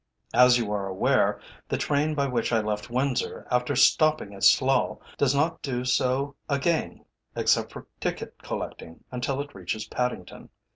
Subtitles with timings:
[0.33, 1.39] As you are aware,
[1.69, 6.33] the train by which I left Windsor, after stopping at Slough, does not do so
[6.49, 10.49] again, except for ticket collecting, until it reaches Paddington.